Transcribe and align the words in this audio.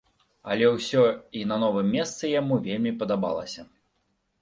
Але 0.55 0.69
ўсё 0.77 1.03
і 1.41 1.45
на 1.53 1.59
новым 1.65 1.93
месцы 1.99 2.35
яму 2.41 2.61
вельмі 2.67 2.97
падабалася. 3.05 3.71